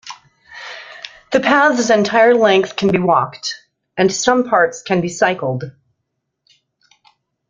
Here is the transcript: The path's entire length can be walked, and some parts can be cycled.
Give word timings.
The 1.31 1.39
path's 1.39 1.91
entire 1.91 2.33
length 2.33 2.75
can 2.75 2.91
be 2.91 2.97
walked, 2.97 3.67
and 3.95 4.11
some 4.11 4.49
parts 4.49 4.81
can 4.81 4.99
be 4.99 5.09
cycled. 5.09 5.65